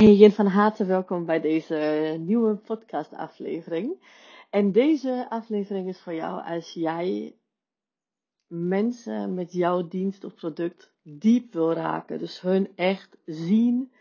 Hey 0.00 0.24
en 0.24 0.32
van 0.32 0.46
harte 0.46 0.84
welkom 0.84 1.24
bij 1.24 1.40
deze 1.40 2.16
nieuwe 2.20 2.54
podcast 2.54 3.14
aflevering. 3.14 4.02
En 4.50 4.72
deze 4.72 5.26
aflevering 5.28 5.88
is 5.88 6.00
voor 6.00 6.14
jou 6.14 6.44
als 6.44 6.72
jij 6.72 7.36
mensen 8.46 9.34
met 9.34 9.52
jouw 9.52 9.88
dienst 9.88 10.24
of 10.24 10.34
product 10.34 10.92
diep 11.02 11.52
wil 11.52 11.72
raken. 11.72 12.18
Dus 12.18 12.40
hun 12.40 12.68
echt 12.74 13.16
zien 13.24 13.92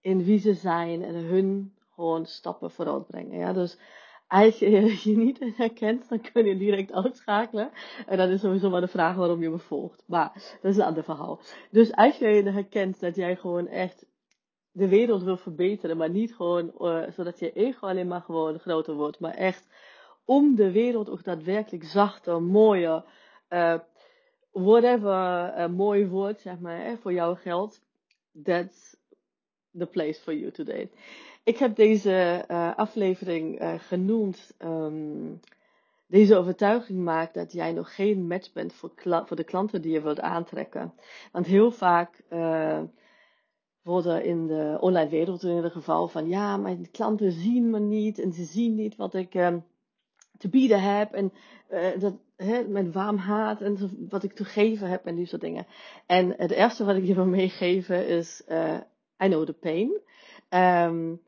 in 0.00 0.24
wie 0.24 0.38
ze 0.38 0.54
zijn 0.54 1.02
en 1.02 1.14
hun 1.14 1.74
gewoon 1.94 2.26
stappen 2.26 2.70
vooruit 2.70 3.06
brengen. 3.06 3.38
Ja? 3.38 3.52
Dus 3.52 3.78
als 4.26 4.58
je 4.58 4.70
je 5.10 5.16
niet 5.16 5.38
herkent, 5.56 6.08
dan 6.08 6.20
kun 6.20 6.44
je 6.44 6.56
direct 6.56 6.92
uitschakelen. 6.92 7.70
En 8.06 8.16
dan 8.16 8.28
is 8.28 8.40
sowieso 8.40 8.70
maar 8.70 8.80
de 8.80 8.88
vraag 8.88 9.16
waarom 9.16 9.42
je 9.42 9.50
me 9.50 9.58
volgt. 9.58 10.04
Maar 10.06 10.32
dat 10.62 10.70
is 10.70 10.76
een 10.76 10.84
ander 10.84 11.04
verhaal. 11.04 11.40
Dus 11.70 11.92
als 11.92 12.18
je 12.18 12.26
herkent 12.26 13.00
dat 13.00 13.16
jij 13.16 13.36
gewoon 13.36 13.66
echt 13.66 14.06
de 14.78 14.88
wereld 14.88 15.22
wil 15.22 15.36
verbeteren, 15.36 15.96
maar 15.96 16.10
niet 16.10 16.34
gewoon 16.34 16.72
uh, 16.80 17.02
zodat 17.10 17.38
je 17.38 17.52
ego 17.52 17.86
alleen 17.86 18.08
maar 18.08 18.20
gewoon 18.20 18.58
groter 18.58 18.94
wordt, 18.94 19.20
maar 19.20 19.34
echt 19.34 19.66
om 20.24 20.54
de 20.54 20.72
wereld 20.72 21.10
ook 21.10 21.24
daadwerkelijk 21.24 21.84
zachter, 21.84 22.42
mooier, 22.42 23.04
uh, 23.50 23.78
whatever 24.52 25.54
uh, 25.58 25.66
mooi 25.66 26.06
wordt, 26.06 26.40
zeg 26.40 26.58
maar, 26.58 26.96
voor 26.98 27.12
jouw 27.12 27.34
geld. 27.34 27.80
That's 28.42 28.96
the 29.78 29.86
place 29.86 30.20
for 30.20 30.34
you 30.34 30.50
today. 30.50 30.90
Ik 31.42 31.58
heb 31.58 31.76
deze 31.76 32.44
aflevering 32.76 33.60
genoemd. 33.78 34.54
Um, 34.58 35.40
deze 36.06 36.36
overtuiging 36.36 36.98
maakt 36.98 37.34
dat 37.34 37.52
jij 37.52 37.72
nog 37.72 37.94
geen 37.94 38.26
match 38.26 38.52
bent 38.52 38.72
voor, 38.72 38.92
voor 39.04 39.36
de 39.36 39.44
klanten 39.44 39.82
die 39.82 39.92
je 39.92 40.02
wilt 40.02 40.20
aantrekken. 40.20 40.92
Want 41.32 41.46
heel 41.46 41.70
vaak 41.70 42.22
worden 43.82 44.24
in 44.24 44.46
de 44.46 44.76
online 44.80 45.10
wereld 45.10 45.42
in 45.42 45.54
ieder 45.54 45.70
geval 45.70 46.08
van 46.08 46.28
ja, 46.28 46.56
mijn 46.56 46.90
klanten 46.90 47.32
zien 47.32 47.70
me 47.70 47.78
niet 47.78 48.18
en 48.18 48.32
ze 48.32 48.44
zien 48.44 48.74
niet 48.74 48.96
wat 48.96 49.14
ik 49.14 49.34
uh, 49.34 49.56
te 50.38 50.48
bieden 50.48 50.82
heb 50.82 51.12
en 51.12 51.32
uh, 51.70 51.98
dat, 51.98 52.14
hè, 52.36 52.68
mijn 52.68 52.92
warm 52.92 53.16
haat 53.16 53.60
en 53.60 54.06
wat 54.08 54.22
ik 54.22 54.32
te 54.32 54.44
geven 54.44 54.88
heb 54.88 55.06
en 55.06 55.14
die 55.14 55.26
soort 55.26 55.40
dingen. 55.40 55.66
En 56.06 56.34
het 56.36 56.50
eerste 56.50 56.84
wat 56.84 56.96
ik 56.96 57.04
je 57.04 57.14
wil 57.14 57.26
meegeven 57.26 58.06
is, 58.06 58.42
uh, 58.48 58.80
I 59.24 59.26
know 59.26 59.46
the 59.46 59.52
pain. 59.52 60.00
Um, 60.50 61.20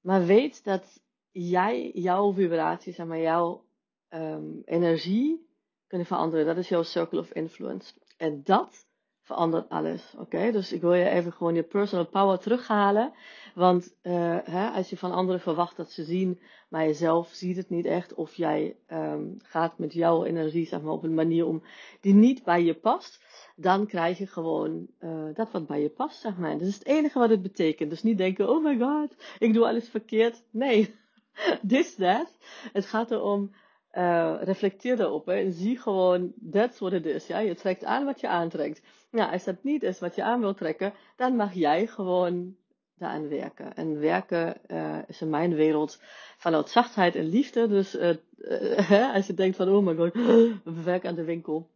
maar 0.00 0.26
weet 0.26 0.64
dat 0.64 1.02
jij, 1.30 1.90
jouw 1.90 2.32
vibratie, 2.32 2.92
zeg 2.92 3.06
maar, 3.06 3.20
jouw 3.20 3.64
um, 4.10 4.62
energie 4.64 5.46
kunnen 5.86 6.06
veranderen. 6.06 6.46
Dat 6.46 6.56
is 6.56 6.68
jouw 6.68 6.82
circle 6.82 7.18
of 7.20 7.32
influence. 7.32 7.94
En 8.16 8.40
dat 8.44 8.86
verandert 9.24 9.68
alles. 9.68 10.14
Oké, 10.18 10.52
dus 10.52 10.72
ik 10.72 10.80
wil 10.80 10.94
je 10.94 11.08
even 11.08 11.32
gewoon 11.32 11.54
je 11.54 11.62
personal 11.62 12.06
power 12.06 12.38
terughalen. 12.38 13.12
Want 13.54 13.94
uh, 14.02 14.38
hè, 14.44 14.68
als 14.68 14.90
je 14.90 14.96
van 14.96 15.12
anderen 15.12 15.40
verwacht 15.40 15.76
dat 15.76 15.90
ze 15.90 16.04
zien, 16.04 16.40
maar 16.68 16.84
jezelf 16.84 17.28
ziet 17.28 17.56
het 17.56 17.70
niet 17.70 17.86
echt. 17.86 18.14
Of 18.14 18.34
jij 18.34 18.76
um, 18.92 19.36
gaat 19.42 19.78
met 19.78 19.92
jouw 19.92 20.24
energie 20.24 20.66
zeg 20.66 20.82
maar, 20.82 20.92
op 20.92 21.02
een 21.02 21.14
manier 21.14 21.46
om 21.46 21.62
die 22.00 22.14
niet 22.14 22.44
bij 22.44 22.62
je 22.62 22.74
past. 22.74 23.22
Dan 23.56 23.86
krijg 23.86 24.18
je 24.18 24.26
gewoon 24.26 24.86
uh, 25.00 25.34
dat 25.34 25.50
wat 25.50 25.66
bij 25.66 25.82
je 25.82 25.90
past, 25.90 26.20
zeg 26.20 26.36
maar. 26.36 26.52
Dat 26.52 26.68
is 26.68 26.74
het 26.74 26.86
enige 26.86 27.18
wat 27.18 27.30
het 27.30 27.42
betekent. 27.42 27.90
Dus 27.90 28.02
niet 28.02 28.18
denken, 28.18 28.48
oh 28.48 28.64
my 28.64 28.78
god, 28.78 29.16
ik 29.38 29.52
doe 29.52 29.66
alles 29.66 29.88
verkeerd. 29.88 30.42
Nee, 30.50 30.94
this, 31.68 31.94
that. 31.94 32.38
Het 32.72 32.86
gaat 32.86 33.10
erom 33.10 33.50
uh, 33.96 34.34
reflecteer 34.40 34.96
daarop 34.96 35.28
en 35.28 35.52
zie 35.52 35.78
gewoon, 35.78 36.32
that's 36.50 36.78
what 36.78 36.92
it 36.92 37.06
is. 37.06 37.26
Ja? 37.26 37.38
Je 37.38 37.54
trekt 37.54 37.84
aan 37.84 38.04
wat 38.04 38.20
je 38.20 38.28
aantrekt. 38.28 38.82
Nou, 39.10 39.32
als 39.32 39.44
dat 39.44 39.62
niet 39.62 39.82
is 39.82 39.98
wat 39.98 40.14
je 40.14 40.22
aan 40.22 40.40
wilt 40.40 40.56
trekken, 40.56 40.92
dan 41.16 41.36
mag 41.36 41.52
jij 41.52 41.86
gewoon 41.86 42.56
daaraan 42.98 43.28
werken. 43.28 43.74
En 43.74 44.00
werken 44.00 44.56
uh, 44.68 44.98
is 45.06 45.20
in 45.20 45.30
mijn 45.30 45.54
wereld 45.54 46.00
vanuit 46.36 46.68
zachtheid 46.68 47.14
en 47.14 47.28
liefde. 47.28 47.68
Dus 47.68 47.94
uh, 47.98 49.14
als 49.14 49.26
je 49.26 49.34
denkt 49.34 49.56
van, 49.56 49.68
oh 49.68 49.84
my 49.84 49.94
god, 49.94 50.14
we 50.64 50.82
werken 50.84 51.08
aan 51.08 51.14
de 51.14 51.24
winkel. 51.24 51.68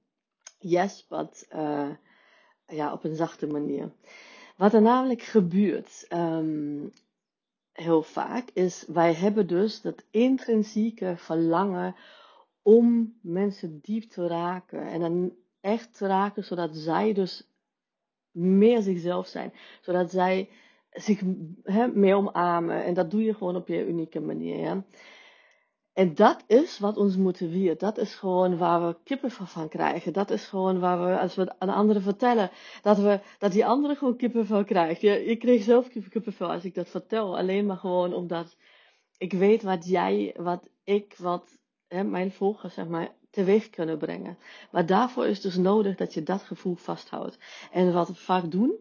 Yes, 0.58 1.06
but 1.08 1.46
ja, 2.66 2.92
op 2.92 3.04
een 3.04 3.14
zachte 3.14 3.46
manier. 3.46 3.90
Wat 4.56 4.74
er 4.74 4.82
namelijk 4.82 5.22
gebeurt, 5.22 6.06
um, 6.12 6.92
heel 7.80 8.02
vaak, 8.02 8.50
is 8.52 8.84
wij 8.88 9.14
hebben 9.14 9.46
dus 9.46 9.80
dat 9.80 10.04
intrinsieke 10.10 11.14
verlangen 11.16 11.94
om 12.62 13.18
mensen 13.20 13.78
diep 13.82 14.02
te 14.02 14.26
raken. 14.26 14.88
En 14.88 15.00
dan 15.00 15.32
echt 15.60 15.94
te 15.94 16.06
raken 16.06 16.44
zodat 16.44 16.76
zij 16.76 17.12
dus 17.12 17.48
meer 18.30 18.82
zichzelf 18.82 19.26
zijn. 19.26 19.52
Zodat 19.80 20.10
zij 20.10 20.48
zich 20.90 21.20
he, 21.62 22.14
omarmen. 22.14 22.84
En 22.84 22.94
dat 22.94 23.10
doe 23.10 23.22
je 23.22 23.34
gewoon 23.34 23.56
op 23.56 23.68
je 23.68 23.86
unieke 23.86 24.20
manier. 24.20 24.82
En 25.98 26.14
dat 26.14 26.44
is 26.46 26.78
wat 26.78 26.96
ons 26.96 27.16
motiveert. 27.16 27.80
Dat 27.80 27.98
is 27.98 28.14
gewoon 28.14 28.56
waar 28.56 28.86
we 28.86 28.96
kippenvel 29.04 29.46
van 29.46 29.68
krijgen. 29.68 30.12
Dat 30.12 30.30
is 30.30 30.46
gewoon 30.46 30.78
waar 30.78 31.04
we, 31.04 31.18
als 31.18 31.34
we 31.34 31.58
aan 31.58 31.68
anderen 31.68 32.02
vertellen, 32.02 32.50
dat, 32.82 32.98
we, 32.98 33.20
dat 33.38 33.52
die 33.52 33.66
anderen 33.66 33.96
gewoon 33.96 34.16
kippenvel 34.16 34.64
krijgen. 34.64 35.08
Je, 35.08 35.28
je 35.28 35.36
kreeg 35.36 35.62
zelf 35.62 35.88
kippenvel 35.88 36.50
als 36.50 36.64
ik 36.64 36.74
dat 36.74 36.88
vertel. 36.88 37.38
Alleen 37.38 37.66
maar 37.66 37.76
gewoon 37.76 38.14
omdat 38.14 38.56
ik 39.16 39.32
weet 39.32 39.62
wat 39.62 39.88
jij, 39.88 40.34
wat 40.36 40.68
ik, 40.84 41.14
wat 41.16 41.58
hè, 41.88 42.04
mijn 42.04 42.32
volgers, 42.32 42.74
zeg 42.74 42.86
maar, 42.86 43.14
teweeg 43.30 43.70
kunnen 43.70 43.98
brengen. 43.98 44.38
Maar 44.70 44.86
daarvoor 44.86 45.26
is 45.26 45.40
dus 45.40 45.56
nodig 45.56 45.96
dat 45.96 46.14
je 46.14 46.22
dat 46.22 46.42
gevoel 46.42 46.74
vasthoudt. 46.74 47.38
En 47.72 47.92
wat 47.92 48.08
we 48.08 48.14
vaak 48.14 48.50
doen, 48.50 48.74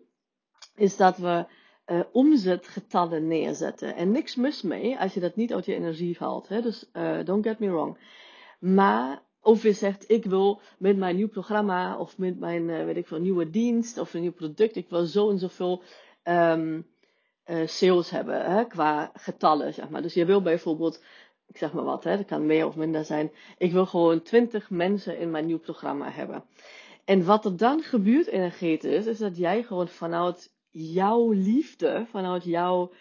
is 0.75 0.97
dat 0.97 1.17
we 1.17 1.45
uh, 1.87 1.99
omzetgetallen 2.11 3.27
neerzetten. 3.27 3.95
En 3.95 4.11
niks 4.11 4.35
mis 4.35 4.61
mee 4.61 4.99
als 4.99 5.13
je 5.13 5.19
dat 5.19 5.35
niet 5.35 5.53
uit 5.53 5.65
je 5.65 5.73
energie 5.73 6.15
haalt. 6.19 6.47
Hè? 6.47 6.61
Dus 6.61 6.89
uh, 6.93 7.17
don't 7.23 7.45
get 7.45 7.59
me 7.59 7.69
wrong. 7.69 7.97
Maar 8.59 9.21
of 9.41 9.63
je 9.63 9.73
zegt, 9.73 10.11
ik 10.11 10.25
wil 10.25 10.61
met 10.77 10.97
mijn 10.97 11.15
nieuw 11.15 11.29
programma 11.29 11.97
of 11.97 12.17
met 12.17 12.39
mijn, 12.39 12.69
uh, 12.69 12.83
weet 12.85 12.97
ik 12.97 13.07
veel, 13.07 13.19
nieuwe 13.19 13.49
dienst 13.49 13.97
of 13.97 14.13
een 14.13 14.21
nieuw 14.21 14.33
product, 14.33 14.75
ik 14.75 14.89
wil 14.89 15.05
zo 15.05 15.29
en 15.29 15.39
zoveel 15.39 15.83
um, 16.23 16.87
sales 17.65 18.09
hebben 18.09 18.51
hè, 18.51 18.65
qua 18.65 19.11
getallen, 19.13 19.73
zeg 19.73 19.89
maar. 19.89 20.01
Dus 20.01 20.13
je 20.13 20.25
wil 20.25 20.41
bijvoorbeeld, 20.41 21.03
ik 21.47 21.57
zeg 21.57 21.73
maar 21.73 21.83
wat, 21.83 22.03
hè, 22.03 22.17
dat 22.17 22.25
kan 22.25 22.45
meer 22.45 22.65
of 22.65 22.75
minder 22.75 23.05
zijn. 23.05 23.31
Ik 23.57 23.71
wil 23.71 23.85
gewoon 23.85 24.21
20 24.21 24.69
mensen 24.69 25.19
in 25.19 25.31
mijn 25.31 25.45
nieuw 25.45 25.59
programma 25.59 26.11
hebben. 26.11 26.43
En 27.05 27.25
wat 27.25 27.45
er 27.45 27.57
dan 27.57 27.81
gebeurt 27.81 28.27
energetisch, 28.27 29.05
is 29.05 29.17
dat 29.17 29.37
jij 29.37 29.63
gewoon 29.63 29.87
vanuit 29.87 30.55
jouw 30.77 31.31
liefde, 31.31 32.05
vanuit 32.09 32.43
jouw 32.43 32.91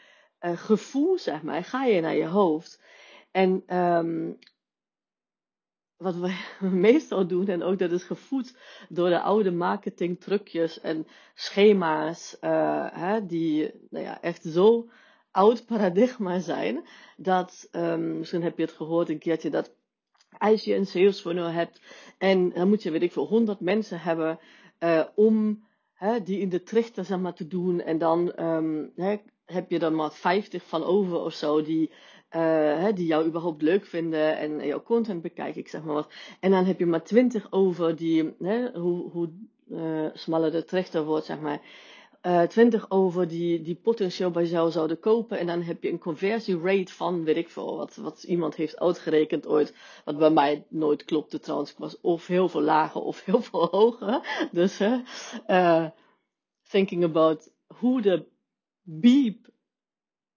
uh, 0.40 0.56
gevoel, 0.56 1.18
zeg 1.18 1.42
maar, 1.42 1.64
ga 1.64 1.84
je 1.84 2.00
naar 2.00 2.16
je 2.16 2.26
hoofd. 2.26 2.82
En 3.30 3.76
um, 3.78 4.38
wat 5.96 6.14
we 6.14 6.44
meestal 6.86 7.26
doen, 7.26 7.46
en 7.46 7.62
ook 7.62 7.78
dat 7.78 7.90
is 7.90 8.02
gevoed 8.02 8.56
door 8.88 9.08
de 9.08 9.20
oude 9.20 9.50
marketingtrucjes 9.50 10.80
en 10.80 11.06
schema's, 11.34 12.36
uh, 12.40 12.86
hè, 12.92 13.26
die 13.26 13.70
nou 13.90 14.04
ja, 14.04 14.22
echt 14.22 14.42
zo 14.42 14.88
oud 15.30 15.66
paradigma 15.66 16.38
zijn, 16.38 16.88
dat, 17.16 17.68
um, 17.72 18.18
misschien 18.18 18.42
heb 18.42 18.56
je 18.56 18.64
het 18.64 18.72
gehoord 18.72 19.08
een 19.08 19.18
keertje, 19.18 19.50
dat 19.50 19.74
als 20.38 20.64
je 20.64 20.74
een 20.74 20.86
sales 20.86 21.20
funnel 21.20 21.48
hebt 21.48 21.80
en 22.18 22.50
dan 22.52 22.68
moet 22.68 22.82
je, 22.82 22.90
weet 22.90 23.02
ik 23.02 23.12
veel, 23.12 23.26
100 23.26 23.60
mensen 23.60 24.00
hebben 24.00 24.38
uh, 24.80 25.04
om 25.14 25.65
hè, 25.96 26.22
die 26.22 26.40
in 26.40 26.48
de 26.48 26.62
trichter 26.62 27.04
zeg 27.04 27.18
maar, 27.18 27.34
te 27.34 27.46
doen. 27.46 27.80
En 27.80 27.98
dan 27.98 28.42
um, 28.44 28.92
hè, 28.96 29.16
heb 29.44 29.70
je 29.70 29.78
er 29.78 29.92
maar 29.92 30.12
50 30.12 30.62
van 30.62 30.84
over 30.84 31.20
of 31.20 31.32
zo 31.32 31.62
die, 31.62 31.90
uh, 31.90 32.40
hè, 32.78 32.92
die 32.92 33.06
jou 33.06 33.26
überhaupt 33.26 33.62
leuk 33.62 33.86
vinden 33.86 34.36
en 34.38 34.66
jouw 34.66 34.82
content 34.82 35.22
bekijken, 35.22 35.60
ik 35.60 35.68
zeg 35.68 35.84
maar 35.84 35.94
wat. 35.94 36.12
En 36.40 36.50
dan 36.50 36.64
heb 36.64 36.78
je 36.78 36.86
maar 36.86 37.04
20 37.04 37.52
over 37.52 37.96
die, 37.96 38.34
hè, 38.38 38.70
hoe, 38.78 39.10
hoe 39.10 39.30
uh, 39.70 40.06
smaller 40.12 40.50
de 40.50 40.64
trichter 40.64 41.04
wordt, 41.04 41.26
zeg 41.26 41.40
maar 41.40 41.60
uh, 42.22 42.42
eh, 42.42 42.48
20 42.48 42.90
over 42.90 43.28
die, 43.28 43.62
die 43.62 43.74
potentieel 43.74 44.30
bij 44.30 44.44
jou 44.44 44.70
zouden 44.70 45.00
kopen. 45.00 45.38
En 45.38 45.46
dan 45.46 45.62
heb 45.62 45.82
je 45.82 45.90
een 45.90 45.98
conversierate 45.98 46.92
van, 46.92 47.24
weet 47.24 47.36
ik 47.36 47.48
veel, 47.48 47.76
wat, 47.76 47.96
wat 47.96 48.22
iemand 48.22 48.54
heeft 48.54 48.78
uitgerekend 48.78 49.46
ooit. 49.46 49.74
Wat 50.04 50.18
bij 50.18 50.30
mij 50.30 50.66
nooit 50.68 51.04
klopte 51.04 51.38
trouwens. 51.38 51.70
Ik 51.70 51.78
was 51.78 52.00
of 52.00 52.26
heel 52.26 52.48
veel 52.48 52.62
lager 52.62 53.00
of 53.00 53.24
heel 53.24 53.42
veel 53.50 53.66
hoger. 53.70 54.48
Dus 54.52 54.80
uh, 54.80 55.86
thinking 56.68 57.04
about 57.04 57.50
hoe 57.66 58.00
de 58.00 58.26
beep 58.82 59.48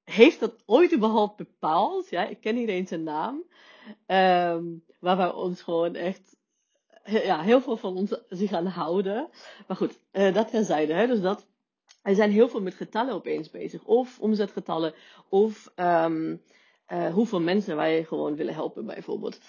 heeft 0.04 0.40
dat 0.40 0.64
ooit 0.66 0.94
überhaupt 0.94 1.38
bepaald? 1.38 2.10
Ja, 2.10 2.28
ik 2.28 2.42
ken 2.42 2.58
eens 2.58 2.90
zijn 2.90 3.04
naam. 3.04 3.44
Um, 4.08 4.84
waar 5.00 5.18
wij 5.18 5.32
ons 5.32 5.62
gewoon 5.62 5.96
echt 5.96 6.38
ja, 7.04 7.42
heel 7.42 7.62
veel 7.62 7.78
van 7.78 7.96
ons 7.96 8.22
zich 8.30 8.52
aan 8.52 8.66
houden. 8.66 9.30
Maar 9.68 9.78
goed, 9.78 10.00
uh, 10.12 10.34
dat 10.34 10.50
terzijde. 10.50 10.94
Hè? 10.94 11.08
Dus 11.08 11.22
dat 11.22 11.48
er 12.10 12.16
zijn 12.16 12.32
heel 12.32 12.50
veel 12.50 12.62
met 12.62 12.76
getallen 12.76 13.14
opeens 13.14 13.50
bezig. 13.50 13.84
Of 13.84 14.20
omzetgetallen, 14.20 14.94
of 15.30 15.72
um, 15.76 16.42
uh, 16.88 17.14
hoeveel 17.14 17.42
mensen 17.42 17.76
wij 17.76 18.04
gewoon 18.04 18.36
willen 18.36 18.54
helpen, 18.54 18.86
bijvoorbeeld. 18.86 19.40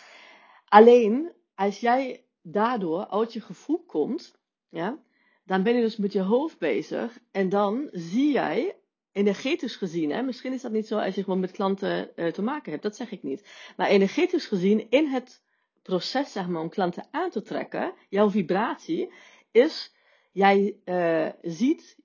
Alleen, 0.65 1.33
als 1.55 1.81
jij 1.81 2.25
daardoor 2.43 3.09
uit 3.09 3.33
je 3.33 3.41
gevoel 3.41 3.85
komt, 3.87 4.39
ja, 4.69 4.99
dan 5.45 5.63
ben 5.63 5.75
je 5.75 5.81
dus 5.81 5.97
met 5.97 6.13
je 6.13 6.21
hoofd 6.21 6.59
bezig. 6.59 7.19
En 7.31 7.49
dan 7.49 7.89
zie 7.93 8.33
jij 8.33 8.77
energetisch 9.13 9.77
gezien, 9.77 10.11
hè, 10.11 10.23
misschien 10.23 10.53
is 10.53 10.63
dat 10.63 10.73
niet 10.73 10.87
zo 10.87 10.99
als 10.99 11.15
je 11.15 11.23
gewoon 11.23 11.41
met 11.41 11.51
klanten 11.51 12.11
uh, 12.17 12.27
te 12.33 12.43
maken 12.43 12.71
hebt, 12.71 12.83
dat 12.83 12.97
zeg 12.97 13.11
ik 13.11 13.23
niet. 13.23 13.73
Maar 13.77 13.89
energetisch 13.89 14.47
gezien, 14.47 14.91
in 14.91 15.07
het 15.07 15.43
proces 15.83 16.33
zeg 16.33 16.49
maar, 16.49 16.63
om 16.63 16.69
klanten 16.69 17.07
aan 17.11 17.31
te 17.31 17.43
trekken, 17.43 17.93
jouw 18.09 18.31
vibratie, 18.31 19.13
is 19.51 19.95
jij 20.33 20.77
uh, 20.85 21.29
ziet 21.43 21.99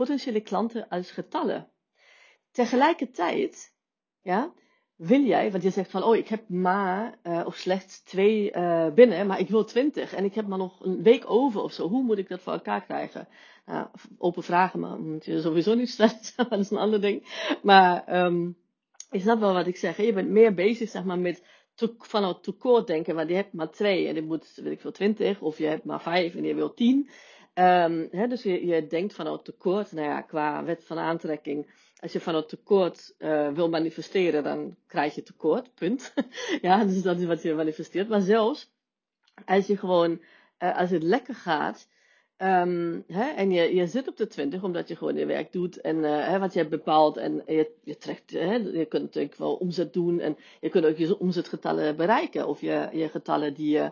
potentiële 0.00 0.40
klanten 0.40 0.88
als 0.88 1.10
getallen. 1.10 1.68
Tegelijkertijd, 2.50 3.74
ja, 4.22 4.52
wil 4.96 5.20
jij, 5.20 5.50
want 5.50 5.62
je 5.62 5.70
zegt 5.70 5.90
van, 5.90 6.02
oh, 6.02 6.16
ik 6.16 6.28
heb 6.28 6.48
maar 6.48 7.18
uh, 7.22 7.42
of 7.46 7.56
slechts 7.56 8.02
twee 8.02 8.52
uh, 8.56 8.92
binnen, 8.94 9.26
maar 9.26 9.40
ik 9.40 9.48
wil 9.48 9.64
twintig 9.64 10.14
en 10.14 10.24
ik 10.24 10.34
heb 10.34 10.46
maar 10.46 10.58
nog 10.58 10.84
een 10.84 11.02
week 11.02 11.30
over 11.30 11.62
of 11.62 11.72
zo. 11.72 11.88
Hoe 11.88 12.02
moet 12.02 12.18
ik 12.18 12.28
dat 12.28 12.40
voor 12.40 12.52
elkaar 12.52 12.84
krijgen? 12.84 13.28
Nou, 13.66 13.86
open 14.18 14.42
vragen, 14.42 14.80
maar 14.80 15.00
moet 15.00 15.24
je 15.24 15.40
sowieso 15.40 15.74
niet 15.74 15.90
stellen, 15.90 16.20
dat 16.48 16.58
is 16.58 16.70
een 16.70 16.78
ander 16.78 17.00
ding. 17.00 17.46
Maar 17.62 18.24
um, 18.24 18.56
ik 19.10 19.20
snap 19.20 19.40
wel 19.40 19.52
wat 19.52 19.66
ik 19.66 19.76
zeg. 19.76 19.96
Je 19.96 20.12
bent 20.12 20.28
meer 20.28 20.54
bezig, 20.54 20.88
zeg 20.88 21.04
maar, 21.04 21.18
met 21.18 21.46
te, 21.74 21.94
vanuit 21.98 22.42
tekort 22.42 22.86
denken, 22.86 23.14
want 23.14 23.28
je 23.28 23.34
hebt 23.34 23.52
maar 23.52 23.70
twee 23.70 24.06
en 24.06 24.14
je 24.14 24.22
moet, 24.22 24.52
weet 24.54 24.72
ik 24.72 24.80
veel, 24.80 24.92
twintig, 24.92 25.40
of 25.40 25.58
je 25.58 25.66
hebt 25.66 25.84
maar 25.84 26.02
vijf 26.02 26.34
en 26.34 26.44
je 26.44 26.54
wil 26.54 26.74
tien. 26.74 27.10
Hè, 27.54 28.26
dus 28.28 28.42
je, 28.42 28.86
denkt 28.88 29.14
vanuit 29.14 29.44
tekort, 29.44 29.92
nou 29.92 30.06
ja, 30.06 30.20
qua 30.20 30.64
wet 30.64 30.84
van 30.84 30.98
aantrekking 30.98 31.66
als 32.00 32.12
je 32.12 32.20
van 32.20 32.34
het 32.34 32.48
tekort 32.48 33.14
uh, 33.18 33.48
wil 33.48 33.68
manifesteren, 33.68 34.42
dan 34.42 34.76
krijg 34.86 35.14
je 35.14 35.22
tekort, 35.22 35.74
punt. 35.74 36.14
ja, 36.62 36.84
dus 36.84 37.02
dat 37.02 37.18
is 37.18 37.26
wat 37.26 37.42
je 37.42 37.54
manifesteert. 37.54 38.08
Maar 38.08 38.20
zelfs 38.20 38.70
als 39.44 39.66
je 39.66 39.76
gewoon, 39.76 40.20
uh, 40.58 40.78
als 40.78 40.90
het 40.90 41.02
lekker 41.02 41.34
gaat, 41.34 41.88
hè, 43.06 43.30
en 43.36 43.50
je, 43.50 43.74
je 43.74 43.86
zit 43.86 44.08
op 44.08 44.16
de 44.16 44.26
20 44.26 44.62
omdat 44.62 44.88
je 44.88 44.96
gewoon 44.96 45.16
je 45.16 45.26
werk 45.26 45.52
doet 45.52 45.80
en 45.80 46.02
hè, 46.02 46.38
wat 46.38 46.52
je 46.52 46.58
hebt 46.58 46.70
bepaald 46.70 47.16
en 47.16 47.42
je, 47.46 47.70
je 47.82 47.96
trekt, 47.96 48.30
je 48.30 48.86
kunt 48.88 49.02
natuurlijk 49.02 49.36
wel 49.36 49.54
omzet 49.54 49.92
doen 49.92 50.20
en 50.20 50.36
je 50.60 50.68
kunt 50.68 50.84
ook 50.84 50.96
je 50.96 51.18
omzetgetallen 51.18 51.96
bereiken 51.96 52.46
of 52.46 52.60
je, 52.60 52.88
je 52.92 53.08
getallen 53.08 53.54
die 53.54 53.70
je, 53.70 53.90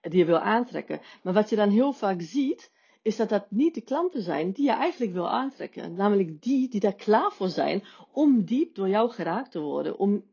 die 0.00 0.18
je 0.18 0.24
wil 0.24 0.38
aantrekken. 0.38 1.00
Maar 1.22 1.32
wat 1.32 1.50
je 1.50 1.56
dan 1.56 1.70
heel 1.70 1.92
vaak 1.92 2.20
ziet, 2.22 2.72
is 3.04 3.16
dat 3.16 3.28
dat 3.28 3.46
niet 3.50 3.74
de 3.74 3.80
klanten 3.80 4.22
zijn 4.22 4.52
die 4.52 4.64
je 4.64 4.72
eigenlijk 4.72 5.12
wil 5.12 5.30
aantrekken. 5.30 5.94
Namelijk 5.94 6.42
die 6.42 6.68
die 6.68 6.80
daar 6.80 6.94
klaar 6.94 7.32
voor 7.32 7.48
zijn 7.48 7.82
om 8.12 8.44
diep 8.44 8.74
door 8.74 8.88
jou 8.88 9.10
geraakt 9.10 9.50
te 9.50 9.60
worden. 9.60 9.98
Om, 9.98 10.24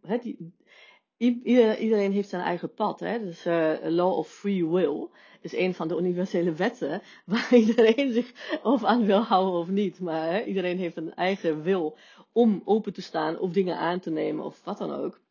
iedereen 1.18 2.12
heeft 2.12 2.30
zijn 2.30 2.42
eigen 2.42 2.74
pad. 2.74 3.00
Hè? 3.00 3.20
Dus 3.20 3.46
uh, 3.46 3.74
law 3.82 4.18
of 4.18 4.28
free 4.28 4.68
will 4.68 5.08
is 5.42 5.56
een 5.56 5.74
van 5.74 5.88
de 5.88 5.98
universele 5.98 6.54
wetten 6.54 7.02
waar 7.26 7.54
iedereen 7.54 8.14
zich 8.14 8.60
of 8.64 8.84
aan 8.84 9.06
wil 9.06 9.22
houden 9.22 9.60
of 9.60 9.68
niet. 9.68 10.00
Maar 10.00 10.44
iedereen 10.44 10.78
heeft 10.78 10.98
een 10.98 11.14
eigen 11.14 11.62
wil 11.62 11.98
om 12.32 12.62
open 12.66 12.94
te 12.94 13.02
staan 13.02 13.40
of 13.40 13.52
dingen 13.52 13.78
aan 13.78 14.00
te 14.00 14.10
nemen 14.10 14.46
of 14.46 14.64
wat 14.64 14.78
dan 14.78 14.92
ook. 14.92 15.22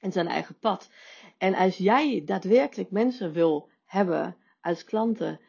En 0.00 0.12
zijn 0.12 0.28
eigen 0.28 0.58
pad. 0.58 0.90
En 1.38 1.54
als 1.54 1.76
jij 1.76 2.22
daadwerkelijk 2.24 2.90
mensen 2.90 3.32
wil 3.32 3.68
hebben 3.84 4.36
als 4.60 4.84
klanten 4.84 5.40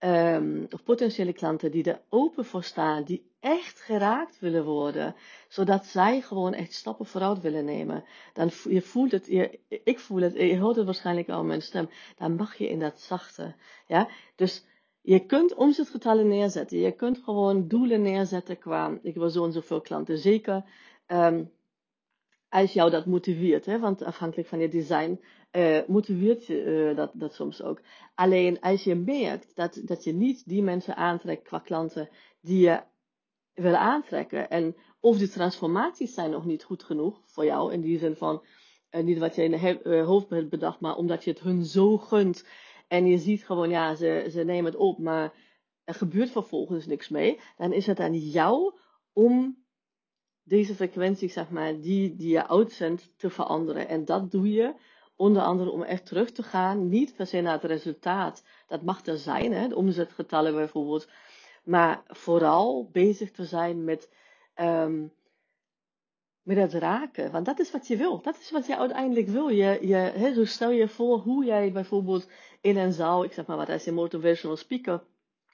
um, 0.00 0.66
of 0.70 0.82
potentiële 0.82 1.32
klanten 1.32 1.70
die 1.70 1.84
er 1.84 2.00
open 2.08 2.44
voor 2.44 2.62
staan, 2.62 3.04
die 3.04 3.30
echt 3.40 3.80
geraakt 3.80 4.38
willen 4.38 4.64
worden, 4.64 5.14
zodat 5.48 5.86
zij 5.86 6.20
gewoon 6.20 6.54
echt 6.54 6.72
stappen 6.72 7.06
vooruit 7.06 7.40
willen 7.40 7.64
nemen. 7.64 8.04
Dan 8.32 8.50
je 8.68 8.82
voelt 8.82 9.12
het, 9.12 9.26
je, 9.26 9.58
ik 9.68 9.98
voel 9.98 10.20
het, 10.20 10.34
je 10.34 10.58
hoort 10.58 10.76
het 10.76 10.84
waarschijnlijk 10.84 11.28
al 11.28 11.40
in 11.40 11.46
mijn 11.46 11.62
stem, 11.62 11.88
dan 12.16 12.36
mag 12.36 12.54
je 12.56 12.68
in 12.68 12.80
dat 12.80 13.00
zachte. 13.00 13.54
Ja? 13.86 14.08
Dus 14.34 14.64
je 15.00 15.26
kunt 15.26 15.54
omzetgetallen 15.54 16.28
neerzetten, 16.28 16.78
je 16.78 16.92
kunt 16.92 17.18
gewoon 17.18 17.68
doelen 17.68 18.02
neerzetten 18.02 18.58
qua, 18.58 18.98
ik 19.02 19.14
wil 19.14 19.30
zo 19.30 19.44
en 19.44 19.52
zoveel 19.52 19.80
klanten, 19.80 20.18
zeker. 20.18 20.64
Um, 21.06 21.50
als 22.48 22.72
jou 22.72 22.90
dat 22.90 23.06
motiveert, 23.06 23.66
hè? 23.66 23.78
want 23.78 24.02
afhankelijk 24.02 24.48
van 24.48 24.58
je 24.58 24.68
design 24.68 25.20
uh, 25.52 25.78
motiveert 25.86 26.46
je 26.46 26.64
uh, 26.64 26.96
dat, 26.96 27.10
dat 27.14 27.34
soms 27.34 27.62
ook. 27.62 27.80
Alleen 28.14 28.60
als 28.60 28.84
je 28.84 28.94
merkt 28.94 29.56
dat, 29.56 29.80
dat 29.84 30.04
je 30.04 30.12
niet 30.12 30.48
die 30.48 30.62
mensen 30.62 30.96
aantrekt 30.96 31.42
qua 31.42 31.58
klanten 31.58 32.08
die 32.40 32.60
je 32.60 32.80
wil 33.54 33.76
aantrekken 33.76 34.50
en 34.50 34.76
of 35.00 35.18
die 35.18 35.28
transformaties 35.28 36.14
zijn 36.14 36.30
nog 36.30 36.44
niet 36.44 36.64
goed 36.64 36.82
genoeg 36.82 37.20
voor 37.24 37.44
jou, 37.44 37.72
in 37.72 37.80
die 37.80 37.98
zin 37.98 38.16
van 38.16 38.44
uh, 38.90 39.02
niet 39.02 39.18
wat 39.18 39.34
je 39.34 39.42
in 39.42 39.50
je 39.50 40.02
hoofd 40.02 40.30
hebt 40.30 40.48
bedacht, 40.48 40.80
maar 40.80 40.96
omdat 40.96 41.24
je 41.24 41.30
het 41.30 41.40
hun 41.40 41.64
zo 41.64 41.98
gunt 41.98 42.46
en 42.88 43.06
je 43.06 43.18
ziet 43.18 43.44
gewoon, 43.44 43.70
ja, 43.70 43.94
ze, 43.94 44.26
ze 44.30 44.44
nemen 44.44 44.64
het 44.64 44.80
op, 44.80 44.98
maar 44.98 45.32
er 45.84 45.94
gebeurt 45.94 46.30
vervolgens 46.30 46.86
niks 46.86 47.08
mee, 47.08 47.40
dan 47.56 47.72
is 47.72 47.86
het 47.86 48.00
aan 48.00 48.18
jou 48.18 48.74
om 49.12 49.64
deze 50.48 50.74
frequentie, 50.74 51.28
zeg 51.28 51.50
maar, 51.50 51.80
die, 51.80 52.16
die 52.16 52.30
je 52.30 52.48
uitzendt, 52.48 53.10
te 53.16 53.30
veranderen. 53.30 53.88
En 53.88 54.04
dat 54.04 54.30
doe 54.30 54.52
je 54.52 54.74
onder 55.16 55.42
andere 55.42 55.70
om 55.70 55.82
echt 55.82 56.06
terug 56.06 56.30
te 56.30 56.42
gaan, 56.42 56.88
niet 56.88 57.16
per 57.16 57.26
se 57.26 57.40
naar 57.40 57.52
het 57.52 57.64
resultaat. 57.64 58.44
Dat 58.66 58.82
mag 58.82 59.06
er 59.06 59.18
zijn, 59.18 59.52
hè, 59.52 59.68
de 59.68 59.76
omzetgetallen 59.76 60.54
bijvoorbeeld. 60.54 61.08
Maar 61.64 62.02
vooral 62.06 62.88
bezig 62.92 63.30
te 63.30 63.44
zijn 63.44 63.84
met, 63.84 64.10
um, 64.60 65.12
met 66.42 66.56
het 66.56 66.72
raken. 66.72 67.30
Want 67.30 67.46
dat 67.46 67.58
is 67.58 67.70
wat 67.70 67.86
je 67.86 67.96
wil. 67.96 68.22
Dat 68.22 68.38
is 68.38 68.50
wat 68.50 68.66
je 68.66 68.76
uiteindelijk 68.76 69.28
wil. 69.28 69.48
Je, 69.48 69.78
je, 69.86 69.94
hè, 69.94 70.46
stel 70.46 70.70
je 70.70 70.88
voor 70.88 71.18
hoe 71.18 71.44
jij 71.44 71.72
bijvoorbeeld 71.72 72.28
in 72.60 72.76
een 72.76 72.92
zaal, 72.92 73.24
ik 73.24 73.32
zeg 73.32 73.46
maar 73.46 73.56
wat, 73.56 73.68
als 73.68 73.84
je 73.84 73.92
motivational 73.92 74.56
speaker 74.56 75.02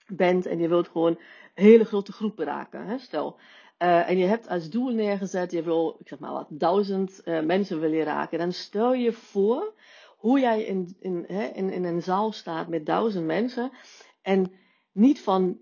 bent 0.06 0.46
en 0.46 0.58
je 0.58 0.68
wilt 0.68 0.88
gewoon 0.88 1.18
hele 1.54 1.84
grote 1.84 2.12
groepen 2.12 2.44
raken. 2.44 2.86
Hè, 2.86 2.98
stel. 2.98 3.38
Uh, 3.78 4.08
en 4.08 4.18
je 4.18 4.26
hebt 4.26 4.48
als 4.48 4.70
doel 4.70 4.88
neergezet, 4.88 5.52
je 5.52 5.62
wil, 5.62 5.96
ik 5.98 6.08
zeg 6.08 6.18
maar 6.18 6.32
wat, 6.32 6.46
duizend 6.50 7.20
uh, 7.24 7.40
mensen 7.40 7.80
wil 7.80 7.92
je 7.92 8.02
raken. 8.02 8.38
Dan 8.38 8.52
stel 8.52 8.94
je 8.94 9.12
voor 9.12 9.74
hoe 10.16 10.40
jij 10.40 10.62
in, 10.62 10.96
in, 11.00 11.24
hè, 11.26 11.44
in, 11.44 11.70
in 11.70 11.84
een 11.84 12.02
zaal 12.02 12.32
staat 12.32 12.68
met 12.68 12.86
duizend 12.86 13.26
mensen. 13.26 13.70
En 14.22 14.52
niet 14.92 15.20
van 15.20 15.58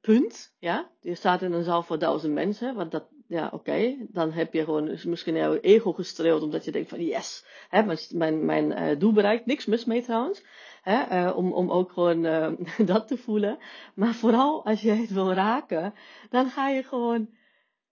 punt, 0.00 0.54
ja. 0.58 0.90
Je 1.00 1.14
staat 1.14 1.42
in 1.42 1.52
een 1.52 1.64
zaal 1.64 1.82
voor 1.82 1.98
duizend 1.98 2.32
mensen, 2.32 2.74
want 2.74 2.90
dat, 2.90 3.08
ja, 3.26 3.50
oké. 3.52 3.96
Dan 4.08 4.32
heb 4.32 4.52
je 4.52 4.64
gewoon 4.64 4.98
misschien 5.04 5.34
jouw 5.34 5.54
ego 5.54 5.92
gestreeld, 5.92 6.42
omdat 6.42 6.64
je 6.64 6.72
denkt 6.72 6.88
van 6.88 7.04
yes, 7.04 7.46
hè, 7.68 7.82
mijn, 7.82 7.98
mijn, 8.10 8.44
mijn 8.44 8.70
uh, 8.70 8.98
doel 8.98 9.12
bereikt. 9.12 9.46
Niks 9.46 9.66
mis 9.66 9.84
mee 9.84 10.02
trouwens. 10.02 10.42
Uh, 10.84 11.32
om, 11.36 11.52
om 11.52 11.70
ook 11.70 11.92
gewoon 11.92 12.24
uh, 12.24 12.52
dat 12.86 13.08
te 13.08 13.16
voelen. 13.16 13.58
Maar 13.94 14.14
vooral 14.14 14.64
als 14.64 14.80
je 14.80 14.90
het 14.90 15.10
wil 15.10 15.32
raken, 15.32 15.94
dan 16.30 16.50
ga 16.50 16.68
je 16.68 16.82
gewoon 16.82 17.28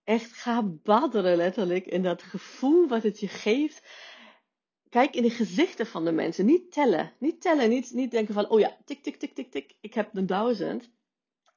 echt 0.03 0.33
ga 0.33 0.63
badderen 0.63 1.37
letterlijk 1.37 1.85
in 1.85 2.03
dat 2.03 2.23
gevoel 2.23 2.87
wat 2.87 3.03
het 3.03 3.19
je 3.19 3.27
geeft. 3.27 3.83
Kijk 4.89 5.15
in 5.15 5.23
de 5.23 5.29
gezichten 5.29 5.87
van 5.87 6.05
de 6.05 6.11
mensen. 6.11 6.45
Niet 6.45 6.71
tellen. 6.71 7.13
Niet 7.19 7.41
tellen. 7.41 7.69
Niet, 7.69 7.91
niet 7.93 8.11
denken 8.11 8.33
van, 8.33 8.49
oh 8.49 8.59
ja, 8.59 8.77
tik, 8.85 9.03
tik, 9.03 9.15
tik, 9.15 9.35
tik, 9.35 9.51
tik. 9.51 9.75
Ik 9.81 9.93
heb 9.93 10.15
een 10.15 10.25
duizend. 10.25 10.91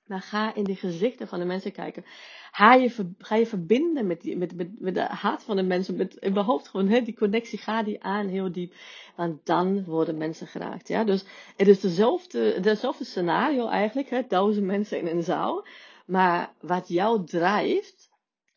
Maar 0.06 0.20
ga 0.20 0.54
in 0.54 0.64
de 0.64 0.74
gezichten 0.76 1.28
van 1.28 1.38
de 1.38 1.44
mensen 1.44 1.72
kijken. 1.72 2.04
Ga 2.52 2.74
je, 2.74 3.14
ga 3.18 3.34
je 3.34 3.46
verbinden 3.46 4.06
met, 4.06 4.36
met, 4.36 4.80
met, 4.80 4.94
de 4.94 5.02
hart 5.02 5.42
van 5.42 5.56
de 5.56 5.62
mensen. 5.62 5.96
Met 5.96 6.14
in 6.14 6.68
gewoon, 6.68 6.88
hè, 6.88 7.02
die 7.02 7.16
connectie, 7.16 7.58
ga 7.58 7.82
die 7.82 8.02
aan 8.02 8.28
heel 8.28 8.52
diep. 8.52 8.74
Want 9.16 9.46
dan 9.46 9.84
worden 9.84 10.16
mensen 10.16 10.46
geraakt. 10.46 10.88
Ja? 10.88 11.04
Dus 11.04 11.24
het 11.56 11.68
is 11.68 11.80
dezelfde, 11.80 13.04
scenario 13.04 13.68
eigenlijk. 13.68 14.10
Hè, 14.10 14.22
duizend 14.28 14.66
mensen 14.66 14.98
in 14.98 15.06
een 15.06 15.22
zaal. 15.22 15.66
Maar 16.06 16.52
wat 16.60 16.88
jou 16.88 17.24
drijft, 17.24 18.10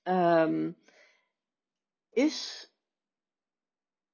um, 0.03 0.75
is, 2.11 2.69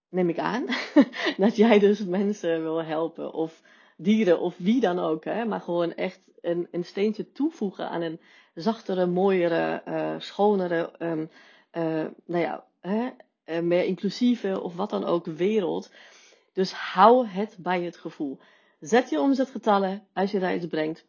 neem 0.09 0.29
ik 0.29 0.39
aan, 0.39 0.65
dat 1.37 1.55
jij 1.55 1.79
dus 1.79 2.05
mensen 2.05 2.61
wil 2.61 2.83
helpen 2.83 3.33
of 3.33 3.61
dieren 3.97 4.39
of 4.39 4.55
wie 4.57 4.79
dan 4.79 4.99
ook. 4.99 5.23
Hè? 5.23 5.45
Maar 5.45 5.61
gewoon 5.61 5.93
echt 5.93 6.29
een, 6.41 6.67
een 6.71 6.85
steentje 6.85 7.31
toevoegen 7.31 7.89
aan 7.89 8.01
een 8.01 8.19
zachtere, 8.53 9.05
mooiere, 9.05 9.81
uh, 9.87 10.15
schonere, 10.17 10.91
um, 10.99 11.29
uh, 11.73 12.05
nou 12.25 12.41
ja, 12.41 12.65
hè, 12.79 13.11
meer 13.61 13.83
inclusieve 13.83 14.61
of 14.61 14.75
wat 14.75 14.89
dan 14.89 15.05
ook 15.05 15.25
wereld. 15.25 15.91
Dus 16.53 16.73
hou 16.73 17.27
het 17.27 17.55
bij 17.59 17.81
het 17.81 17.97
gevoel. 17.97 18.39
Zet 18.79 19.09
je 19.09 19.19
omzetgetallen 19.19 20.07
als 20.13 20.31
je 20.31 20.39
daar 20.39 20.55
iets 20.55 20.67
brengt. 20.67 21.05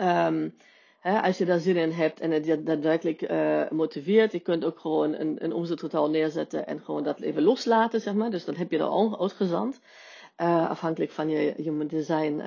Um, 0.00 0.56
als 1.02 1.38
je 1.38 1.44
daar 1.44 1.58
zin 1.58 1.76
in 1.76 1.90
hebt 1.90 2.20
en 2.20 2.30
het 2.30 2.46
je 2.46 2.62
daadwerkelijk 2.62 3.30
uh, 3.30 3.70
motiveert, 3.70 4.32
je 4.32 4.40
kunt 4.40 4.64
ook 4.64 4.78
gewoon 4.78 5.14
een, 5.14 5.44
een 5.44 5.52
omzetgetal 5.52 6.10
neerzetten 6.10 6.66
en 6.66 6.80
gewoon 6.80 7.02
dat 7.02 7.20
even 7.20 7.42
loslaten, 7.42 8.00
zeg 8.00 8.14
maar. 8.14 8.30
Dus 8.30 8.44
dan 8.44 8.54
heb 8.54 8.70
je 8.70 8.78
er 8.78 8.84
al 8.84 9.20
uitgezand. 9.20 9.80
Uh, 10.36 10.70
afhankelijk 10.70 11.10
van 11.10 11.28
je 11.28 11.54
human 11.56 11.86
design. 11.86 12.42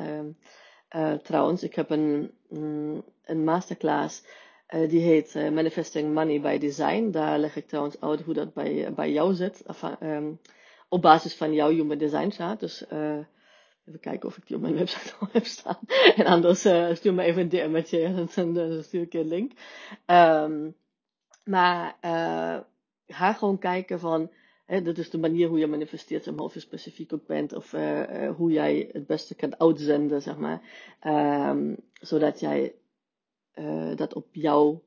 Uh, 0.95 1.13
trouwens, 1.13 1.63
ik 1.63 1.75
heb 1.75 1.89
een, 1.89 2.31
mm, 2.49 3.03
een 3.23 3.43
masterclass 3.43 4.23
die 4.67 5.01
heet 5.01 5.33
Manifesting 5.33 6.13
Money 6.13 6.41
by 6.41 6.57
Design. 6.57 7.11
Daar 7.11 7.39
leg 7.39 7.55
ik 7.55 7.67
trouwens 7.67 8.01
uit 8.01 8.21
hoe 8.21 8.33
dat 8.33 8.53
bij, 8.53 8.93
bij 8.93 9.11
jou 9.11 9.33
zit. 9.33 9.63
Um, 10.03 10.39
op 10.89 11.01
basis 11.01 11.35
van 11.35 11.53
jouw 11.53 11.69
human 11.69 11.97
design 11.97 12.29
chart. 12.29 12.59
Dus 12.59 12.85
Even 13.85 13.99
kijken 13.99 14.29
of 14.29 14.37
ik 14.37 14.47
die 14.47 14.55
op 14.55 14.61
mijn 14.61 14.75
website 14.75 15.13
al 15.19 15.27
heb 15.31 15.45
staan. 15.45 15.79
En 16.15 16.25
anders 16.25 16.59
stuur 16.97 17.13
me 17.13 17.23
even 17.23 17.41
een 17.41 17.49
DM'tje 17.49 18.03
en 18.03 18.53
dan, 18.53 18.83
stuur 18.83 19.01
ik 19.01 19.11
je 19.11 19.19
een 19.19 19.27
link. 19.27 19.51
Um, 20.05 20.75
Maar 21.43 21.97
uh, 22.01 22.59
ga 23.07 23.33
gewoon 23.33 23.57
kijken 23.57 23.99
van, 23.99 24.31
dat 24.65 24.97
is 24.97 25.09
de 25.09 25.17
manier 25.17 25.47
hoe 25.47 25.59
je 25.59 25.67
manifesteert, 25.67 26.23
zeg 26.23 26.35
maar, 26.35 26.45
of 26.45 26.53
je 26.53 26.59
specifiek 26.59 27.13
ook 27.13 27.25
bent, 27.25 27.53
of 27.53 27.73
uh, 27.73 28.29
hoe 28.35 28.51
jij 28.51 28.89
het 28.91 29.07
beste 29.07 29.35
kan 29.35 29.59
uitzenden, 29.59 30.21
zeg 30.21 30.37
maar. 30.37 30.61
Um, 31.49 31.77
zodat 31.93 32.39
jij 32.39 32.75
uh, 33.55 33.95
dat 33.95 34.13
op 34.13 34.27
jouw 34.31 34.81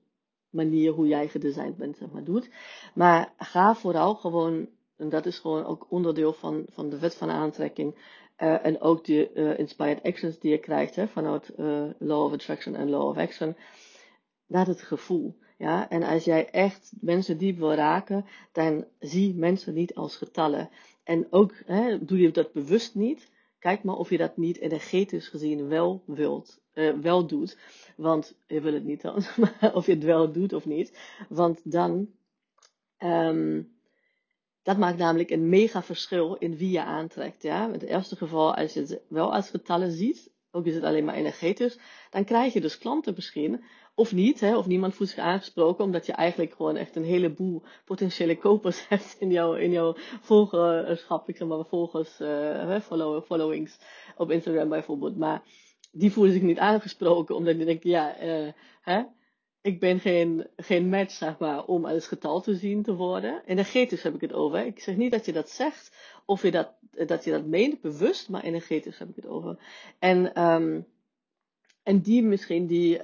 manier, 0.51 0.93
hoe 0.93 1.07
jij 1.07 1.29
gedesigned 1.29 1.77
bent, 1.77 1.97
zeg 1.97 2.11
maar, 2.11 2.25
doet. 2.25 2.51
Maar 2.95 3.33
ga 3.39 3.75
vooral 3.75 4.15
gewoon, 4.15 4.69
en 4.97 5.09
dat 5.09 5.27
is 5.27 5.39
gewoon 5.39 5.65
ook 5.65 5.87
onderdeel 5.89 6.33
van, 6.33 6.67
van 6.69 6.89
de 6.89 6.99
wet 6.99 7.15
van 7.15 7.31
aantrekking, 7.31 8.17
en 8.37 8.81
ook 8.81 9.05
de 9.05 9.55
inspired 9.57 10.03
actions 10.03 10.39
die 10.39 10.51
je 10.51 10.59
krijgt 10.59 10.97
hè, 10.97 11.09
vanuit 11.09 11.53
Law 11.99 12.25
of 12.25 12.33
Attraction 12.33 12.75
en 12.75 12.91
Law 12.91 13.09
of 13.09 13.17
Action, 13.17 13.57
naar 14.47 14.67
het 14.67 14.83
gevoel. 14.83 15.39
Ja, 15.59 15.89
en 15.89 16.03
als 16.03 16.25
jij 16.25 16.51
echt 16.51 16.93
mensen 17.01 17.39
diep 17.39 17.59
wil 17.59 17.75
raken, 17.75 18.25
dan 18.53 18.85
zie 18.99 19.35
mensen 19.35 19.75
niet 19.75 19.95
als 19.95 20.17
getallen. 20.17 20.71
En 21.05 21.27
ook, 21.31 21.55
hè, 21.67 22.05
doe 22.05 22.19
je 22.19 22.31
dat 22.31 22.53
bewust 22.53 22.95
niet, 22.95 23.31
kijk 23.59 23.83
maar 23.83 23.95
of 23.95 24.11
je 24.11 24.17
dat 24.17 24.37
niet 24.37 24.59
energetisch 24.59 25.29
gezien 25.29 25.69
wel 25.69 26.03
wilt, 26.07 26.61
uh, 26.75 26.99
wel 26.99 27.27
doet. 27.27 27.59
Want 27.97 28.35
je 28.47 28.61
wil 28.61 28.73
het 28.73 28.85
niet 28.85 29.01
dan, 29.01 29.17
of 29.75 29.87
je 29.87 29.93
het 29.93 30.05
wel 30.05 30.33
doet 30.33 30.53
of 30.53 30.67
niet. 30.67 30.99
Want 31.29 31.61
dan, 31.65 32.11
um, 32.99 33.79
dat 34.63 34.77
maakt 34.77 34.99
namelijk 34.99 35.31
een 35.31 35.49
mega 35.49 35.83
verschil 35.83 36.35
in 36.35 36.57
wie 36.57 36.71
je 36.71 36.83
aantrekt. 36.83 37.43
Ja? 37.43 37.67
In 37.67 37.73
het 37.73 37.83
eerste 37.83 38.17
geval, 38.17 38.55
als 38.55 38.73
je 38.73 38.81
het 38.81 39.01
wel 39.09 39.35
als 39.35 39.51
getallen 39.51 39.91
ziet, 39.91 40.31
ook 40.51 40.67
is 40.67 40.75
het 40.75 40.85
alleen 40.85 41.05
maar 41.05 41.15
energetisch, 41.15 41.79
dan 42.11 42.25
krijg 42.25 42.53
je 42.53 42.61
dus 42.61 42.79
klanten 42.79 43.13
misschien, 43.15 43.65
of 43.99 44.13
niet, 44.13 44.41
hè, 44.41 44.57
of 44.57 44.67
niemand 44.67 44.95
voelt 44.95 45.09
zich 45.09 45.19
aangesproken, 45.19 45.85
omdat 45.85 46.07
je 46.07 46.13
eigenlijk 46.13 46.55
gewoon 46.55 46.77
echt 46.77 46.97
een 46.97 47.05
heleboel 47.05 47.63
potentiële 47.85 48.39
kopers 48.39 48.85
hebt 48.89 49.17
in 49.19 49.31
jouw, 49.31 49.55
in 49.55 49.71
jouw 49.71 49.95
volgerschap, 50.21 51.29
ik 51.29 51.37
zeg 51.37 51.49
maar 51.49 51.65
volgers, 51.65 52.15
follow, 52.83 53.25
followings 53.25 53.79
op 54.17 54.31
Instagram 54.31 54.69
bijvoorbeeld. 54.69 55.17
Maar 55.17 55.43
die 55.93 56.13
voelen 56.13 56.33
zich 56.33 56.43
niet 56.43 56.59
aangesproken, 56.59 57.35
omdat 57.35 57.57
die 57.57 57.65
denken, 57.65 57.91
ja, 57.91 58.23
uh, 58.23 58.53
hè, 58.81 59.03
ik 59.63 59.81
ben 59.81 60.01
geen, 60.01 60.47
geen 60.57 60.89
match, 60.89 61.13
zeg 61.13 61.39
maar, 61.39 61.65
om 61.65 61.85
als 61.85 62.07
getal 62.07 62.41
te 62.41 62.55
zien 62.55 62.83
te 62.83 62.95
worden. 62.95 63.43
Energetisch 63.47 64.03
heb 64.03 64.15
ik 64.15 64.21
het 64.21 64.33
over. 64.33 64.67
Ik 64.67 64.81
zeg 64.81 64.97
niet 64.97 65.13
dat 65.13 65.25
je 65.25 65.33
dat 65.33 65.51
zegt, 65.51 65.97
of 66.27 66.43
je 66.43 66.51
dat, 66.51 66.73
dat 67.07 67.25
je 67.25 67.31
dat 67.31 67.47
meent, 67.47 67.81
bewust, 67.81 68.29
maar 68.29 68.43
energetisch 68.43 68.99
heb 68.99 69.09
ik 69.09 69.17
het 69.17 69.27
over. 69.27 69.59
En, 69.99 70.43
um, 70.43 70.87
en 71.89 72.01
die 72.01 72.23
misschien, 72.23 72.67
die, 72.67 72.99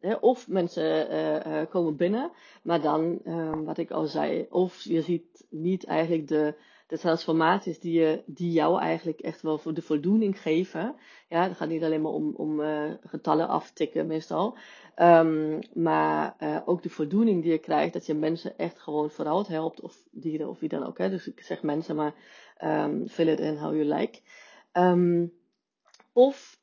hè, 0.00 0.14
of 0.20 0.48
mensen 0.48 1.12
uh, 1.12 1.34
uh, 1.34 1.62
komen 1.68 1.96
binnen, 1.96 2.30
maar 2.62 2.80
dan, 2.80 3.18
um, 3.26 3.64
wat 3.64 3.78
ik 3.78 3.90
al 3.90 4.04
zei, 4.04 4.46
of 4.48 4.80
je 4.80 5.02
ziet 5.02 5.46
niet 5.50 5.84
eigenlijk 5.84 6.28
de, 6.28 6.54
de 6.86 6.98
transformaties 6.98 7.80
die, 7.80 8.00
je, 8.00 8.22
die 8.26 8.52
jou 8.52 8.80
eigenlijk 8.80 9.20
echt 9.20 9.42
wel 9.42 9.58
voor 9.58 9.74
de 9.74 9.82
voldoening 9.82 10.42
geven. 10.42 10.94
Ja, 11.28 11.42
het 11.42 11.56
gaat 11.56 11.68
niet 11.68 11.82
alleen 11.82 12.02
maar 12.02 12.12
om, 12.12 12.34
om 12.36 12.60
uh, 12.60 12.90
getallen 13.00 13.48
aftikken 13.48 14.06
meestal. 14.06 14.56
Um, 14.96 15.58
maar 15.74 16.36
ook 16.64 16.82
de 16.82 16.90
voldoening 16.90 17.42
die 17.42 17.52
je 17.52 17.58
krijgt, 17.58 17.92
dat 17.92 18.06
je 18.06 18.14
mensen 18.14 18.58
echt 18.58 18.78
gewoon 18.78 19.10
vooruit 19.10 19.46
helpt, 19.46 19.80
of 19.80 20.02
dieren 20.10 20.48
of 20.48 20.60
wie 20.60 20.68
dan 20.68 20.86
ook. 20.86 20.98
Hè. 20.98 21.10
Dus 21.10 21.28
ik 21.28 21.40
zeg 21.40 21.62
mensen, 21.62 21.96
maar 21.96 22.14
fill 23.08 23.28
it 23.28 23.40
in 23.40 23.56
how 23.56 23.74
you 23.74 23.84
like. 23.84 24.18
Of 26.12 26.58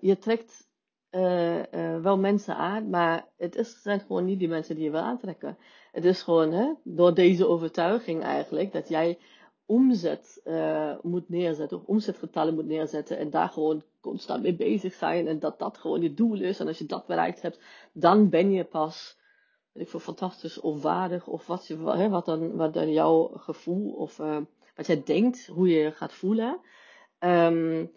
je 0.00 0.16
trekt 0.18 0.68
uh, 1.10 1.56
uh, 1.58 2.00
wel 2.02 2.18
mensen 2.18 2.56
aan, 2.56 2.90
maar 2.90 3.26
het 3.36 3.56
is, 3.56 3.82
zijn 3.82 4.00
gewoon 4.00 4.24
niet 4.24 4.38
die 4.38 4.48
mensen 4.48 4.74
die 4.74 4.84
je 4.84 4.90
wil 4.90 5.00
aantrekken. 5.00 5.58
Het 5.92 6.04
is 6.04 6.22
gewoon 6.22 6.52
hè, 6.52 6.72
door 6.84 7.14
deze 7.14 7.48
overtuiging 7.48 8.22
eigenlijk 8.22 8.72
dat 8.72 8.88
jij 8.88 9.18
omzet 9.66 10.40
uh, 10.44 10.94
moet 11.02 11.28
neerzetten, 11.28 11.76
of 11.76 11.84
omzetgetallen 11.84 12.54
moet 12.54 12.66
neerzetten 12.66 13.18
en 13.18 13.30
daar 13.30 13.48
gewoon 13.48 13.82
constant 14.00 14.42
mee 14.42 14.54
bezig 14.56 14.94
zijn 14.94 15.26
en 15.26 15.38
dat 15.38 15.58
dat 15.58 15.78
gewoon 15.78 16.00
je 16.00 16.14
doel 16.14 16.40
is. 16.40 16.60
En 16.60 16.66
als 16.66 16.78
je 16.78 16.86
dat 16.86 17.06
bereikt 17.06 17.42
hebt, 17.42 17.60
dan 17.92 18.28
ben 18.28 18.52
je 18.52 18.64
pas, 18.64 19.18
weet 19.72 19.94
ik 19.94 20.00
fantastisch 20.00 20.60
of 20.60 20.82
waardig 20.82 21.26
of 21.26 21.46
wat, 21.46 21.66
je, 21.66 21.76
hè, 21.76 22.08
wat, 22.08 22.26
dan, 22.26 22.56
wat 22.56 22.74
dan 22.74 22.92
jouw 22.92 23.30
gevoel 23.34 23.92
of 23.92 24.16
wat 24.76 24.86
jij 24.86 25.02
denkt, 25.02 25.46
hoe 25.46 25.68
je 25.68 25.78
je 25.78 25.92
gaat 25.92 26.12
voelen. 26.12 26.60
Um, 27.18 27.90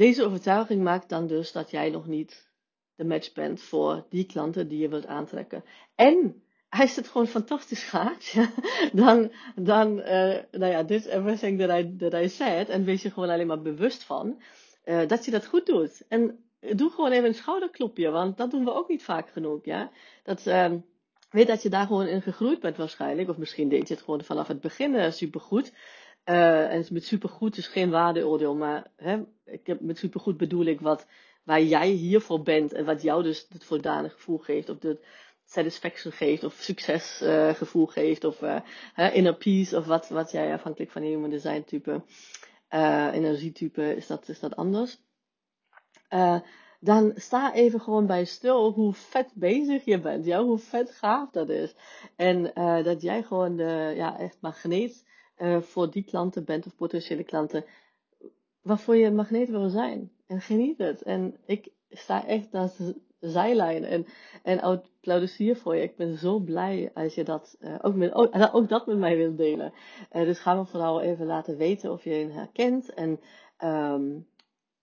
deze 0.00 0.24
overtuiging 0.24 0.82
maakt 0.82 1.08
dan 1.08 1.26
dus 1.26 1.52
dat 1.52 1.70
jij 1.70 1.90
nog 1.90 2.06
niet 2.06 2.50
de 2.94 3.04
match 3.04 3.32
bent 3.32 3.60
voor 3.62 4.06
die 4.08 4.24
klanten 4.26 4.68
die 4.68 4.78
je 4.78 4.88
wilt 4.88 5.06
aantrekken. 5.06 5.64
En 5.94 6.42
als 6.68 6.96
het 6.96 7.08
gewoon 7.08 7.26
fantastisch 7.26 7.82
gaat, 7.82 8.34
dan, 8.92 9.32
dan 9.54 9.98
uh, 9.98 10.36
nou 10.50 10.72
ja, 10.72 10.84
this 10.84 11.06
everything 11.06 11.58
that 11.60 11.80
I, 11.80 11.96
that 11.96 12.14
I 12.14 12.28
said, 12.28 12.68
en 12.68 12.84
wees 12.84 13.02
je 13.02 13.10
gewoon 13.10 13.28
alleen 13.28 13.46
maar 13.46 13.62
bewust 13.62 14.04
van, 14.04 14.42
uh, 14.84 15.06
dat 15.06 15.24
je 15.24 15.30
dat 15.30 15.46
goed 15.46 15.66
doet. 15.66 16.02
En 16.08 16.44
doe 16.60 16.90
gewoon 16.90 17.10
even 17.10 17.28
een 17.28 17.34
schouderklopje, 17.34 18.10
want 18.10 18.36
dat 18.36 18.50
doen 18.50 18.64
we 18.64 18.72
ook 18.72 18.88
niet 18.88 19.02
vaak 19.02 19.30
genoeg, 19.30 19.64
ja. 19.64 19.90
Dat, 20.22 20.46
uh, 20.46 20.72
weet 21.30 21.46
dat 21.46 21.62
je 21.62 21.68
daar 21.68 21.86
gewoon 21.86 22.06
in 22.06 22.22
gegroeid 22.22 22.60
bent 22.60 22.76
waarschijnlijk, 22.76 23.28
of 23.28 23.36
misschien 23.36 23.68
deed 23.68 23.88
je 23.88 23.94
het 23.94 24.02
gewoon 24.02 24.24
vanaf 24.24 24.48
het 24.48 24.60
begin 24.60 24.94
uh, 24.94 25.10
supergoed. 25.10 25.72
Uh, 26.30 26.72
en 26.72 26.86
met 26.90 27.04
supergoed 27.04 27.56
is 27.56 27.66
geen 27.66 27.90
waardeoordeel, 27.90 28.54
maar 28.54 28.90
hè, 28.96 29.22
ik 29.44 29.66
heb, 29.66 29.80
met 29.80 29.98
supergoed 29.98 30.36
bedoel 30.36 30.64
ik 30.64 30.80
wat, 30.80 31.06
waar 31.44 31.62
jij 31.62 31.88
hiervoor 31.88 32.42
bent 32.42 32.72
en 32.72 32.84
wat 32.84 33.02
jou 33.02 33.22
dus 33.22 33.46
het 33.48 33.64
voldane 33.64 34.08
gevoel 34.08 34.38
geeft, 34.38 34.68
of 34.68 34.78
de 34.78 35.04
satisfaction 35.44 36.12
geeft, 36.12 36.44
of 36.44 36.52
succesgevoel 36.52 37.86
uh, 37.86 37.92
geeft, 37.92 38.24
of 38.24 38.42
uh, 38.42 38.60
inner 39.12 39.34
peace, 39.34 39.76
of 39.76 39.86
wat, 39.86 40.08
wat 40.08 40.30
jij 40.30 40.52
afhankelijk 40.52 40.90
van 40.90 41.02
human 41.02 41.30
design 41.30 41.62
type, 41.66 42.02
energietype, 43.12 43.96
is 43.96 44.06
dat, 44.06 44.28
is 44.28 44.40
dat 44.40 44.56
anders. 44.56 44.98
Dan 46.80 47.12
sta 47.14 47.54
even 47.54 47.80
gewoon 47.80 48.06
bij 48.06 48.24
stil 48.24 48.72
hoe 48.72 48.92
vet 48.92 49.32
bezig 49.34 49.84
je 49.84 50.00
bent, 50.00 50.24
ja, 50.24 50.42
hoe 50.42 50.58
vet 50.58 50.90
gaaf 50.90 51.30
dat 51.30 51.48
is. 51.48 51.74
En 52.16 52.42
dat 52.82 53.02
jij 53.02 53.22
gewoon 53.22 53.56
de, 53.56 53.92
ja, 53.96 54.18
echt 54.18 54.36
magneet 54.40 55.08
uh, 55.42 55.60
voor 55.60 55.90
die 55.90 56.04
klanten 56.04 56.44
bent, 56.44 56.66
of 56.66 56.76
potentiële 56.76 57.24
klanten, 57.24 57.64
waarvoor 58.62 58.96
je 58.96 59.10
magneet 59.10 59.48
wil 59.48 59.68
zijn. 59.68 60.12
En 60.26 60.40
geniet 60.40 60.78
het. 60.78 61.02
En 61.02 61.36
ik 61.46 61.72
sta 61.90 62.26
echt 62.26 62.52
naast 62.52 62.78
de 62.78 63.00
zijlijn 63.20 63.84
en, 63.84 64.06
en 64.42 64.60
applaudisseer 64.60 65.56
voor 65.56 65.76
je. 65.76 65.82
Ik 65.82 65.96
ben 65.96 66.18
zo 66.18 66.38
blij 66.38 66.90
als 66.94 67.14
je 67.14 67.24
dat 67.24 67.56
uh, 67.60 67.74
ook, 67.82 67.94
met, 67.94 68.14
ook, 68.52 68.68
dat 68.68 68.86
met 68.86 68.98
mij 68.98 69.16
wilt 69.16 69.36
delen. 69.36 69.72
Uh, 70.12 70.22
dus 70.22 70.38
ga 70.38 70.54
me 70.54 70.66
vooral 70.66 71.00
even 71.00 71.26
laten 71.26 71.56
weten 71.56 71.92
of 71.92 72.04
je 72.04 72.14
je 72.14 72.28
herkent 72.28 72.94
en 72.94 73.20
um, 73.64 74.28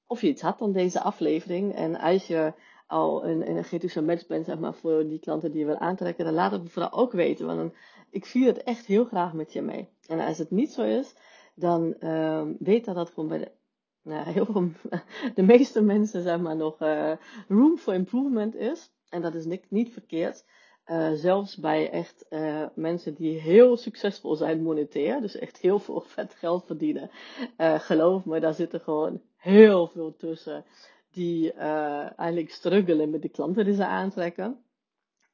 of 0.08 0.22
je 0.22 0.28
iets 0.28 0.42
had 0.42 0.62
aan 0.62 0.72
deze 0.72 1.02
aflevering. 1.02 1.76
En 1.76 1.96
als 1.96 2.28
je 2.28 2.54
al 2.88 3.26
een 3.26 3.42
energetische 3.42 4.02
match 4.02 4.28
bent, 4.28 4.46
zeg 4.46 4.60
maar, 4.60 4.74
voor 4.74 5.08
die 5.08 5.20
klanten 5.20 5.52
die 5.52 5.60
je 5.60 5.66
wil 5.66 5.78
aantrekken, 5.78 6.26
dan 6.26 6.34
laat 6.34 6.52
het 6.52 6.64
me 6.64 6.70
vooral 6.70 6.92
ook 6.92 7.12
weten. 7.12 7.46
Want 7.46 7.58
dan, 7.58 7.74
ik 8.10 8.26
vier 8.26 8.48
het 8.48 8.64
echt 8.64 8.86
heel 8.86 9.06
graag 9.06 9.34
met 9.34 9.54
je 9.54 9.62
mee. 9.62 9.90
En 10.08 10.20
als 10.20 10.38
het 10.38 10.52
niet 10.52 10.72
zo 10.72 10.84
is, 10.84 11.16
dan 11.56 11.96
um, 12.10 12.56
weet 12.60 12.86
dat 12.86 12.96
dat 12.96 13.10
gewoon 13.10 13.30
bij 13.30 13.38
de 13.38 13.52
nou, 14.10 14.30
heel 14.30 14.46
veel, 14.46 14.72
de 15.36 15.44
meeste 15.44 15.82
mensen 15.82 16.22
zeg 16.22 16.40
maar 16.40 16.56
nog 16.56 16.82
uh, 16.82 17.12
room 17.48 17.78
for 17.78 17.94
improvement 17.94 18.56
is. 18.56 18.92
En 19.10 19.22
dat 19.22 19.34
is 19.34 19.46
niet, 19.46 19.66
niet 19.70 19.94
verkeerd. 19.94 20.46
Uh, 20.86 21.12
zelfs 21.14 21.58
bij 21.58 21.90
echt 21.90 22.26
uh, 22.30 22.66
mensen 22.76 23.16
die 23.16 23.40
heel 23.40 23.78
succesvol 23.78 24.36
zijn 24.36 24.62
monetair, 24.62 25.22
dus 25.22 25.36
echt 25.36 25.58
heel 25.58 25.80
veel 25.80 26.02
vet 26.16 26.34
geld 26.34 26.66
verdienen. 26.66 27.10
geloof 27.58 28.26
me, 28.26 28.40
daar 28.40 28.54
zitten 28.54 28.80
gewoon 28.80 29.22
heel 29.36 29.88
veel 29.88 30.16
tussen 30.16 30.66
die 31.12 31.54
eigenlijk 31.54 32.52
struggelen 32.52 33.10
met 33.10 33.22
de 33.22 33.30
klanten 33.30 33.66
die 33.66 33.76
ze 33.76 33.86
aantrekken. 33.86 34.64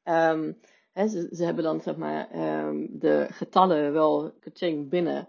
Um, 0.04 0.60
ze, 0.94 1.28
ze, 1.32 1.44
hebben 1.44 1.64
dan 1.64 1.82
zeg 1.82 1.96
maar 1.96 2.28
um, 2.66 2.88
de 2.92 3.28
getallen 3.30 3.94
wel 3.94 4.32
kaching 4.40 4.90
binnen 4.90 5.28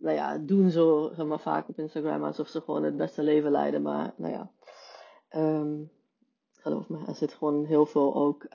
nou 0.00 0.16
ja, 0.16 0.38
doen 0.38 0.70
zo 0.70 1.10
zeg 1.16 1.40
vaak 1.40 1.68
op 1.68 1.78
Instagram 1.78 2.24
alsof 2.24 2.48
ze 2.48 2.60
gewoon 2.60 2.84
het 2.84 2.96
beste 2.96 3.22
leven 3.22 3.50
leiden. 3.50 3.82
Maar 3.82 4.12
nou 4.16 4.32
ja, 4.32 4.50
um, 5.40 5.90
geloof 6.52 6.88
me, 6.88 6.98
er 7.06 7.14
zit 7.14 7.32
gewoon 7.32 7.64
heel 7.64 7.86
veel 7.86 8.14
ook 8.14 8.46